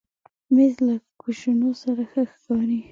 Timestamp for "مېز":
0.53-0.75